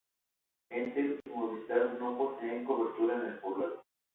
[0.71, 3.83] Entel y Movistar no poseen cobertura en el poblado.